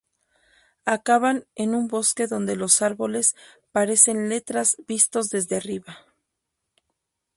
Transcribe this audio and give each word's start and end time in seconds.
Acaban 0.85 1.45
en 1.53 1.75
un 1.75 1.87
bosque 1.87 2.25
donde 2.25 2.55
los 2.55 2.81
árboles 2.81 3.35
parecen 3.71 4.29
letras 4.29 4.75
vistos 4.87 5.29
desde 5.29 5.57
arriba. 5.57 5.99